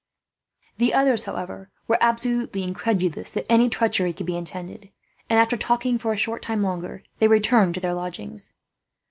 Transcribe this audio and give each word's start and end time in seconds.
The 0.79 0.95
others, 0.95 1.25
however, 1.25 1.69
were 1.87 1.99
absolutely 2.01 2.63
incredulous 2.63 3.29
that 3.29 3.45
any 3.51 3.69
treachery 3.69 4.13
could 4.13 4.25
be 4.25 4.35
intended 4.35 4.89
and, 5.29 5.37
after 5.39 5.55
talking 5.57 5.99
for 5.99 6.11
a 6.11 6.17
short 6.17 6.41
time, 6.41 6.63
longer, 6.63 7.03
they 7.19 7.27
returned 7.27 7.75
to 7.75 7.79
their 7.79 7.93
lodgings. 7.93 8.51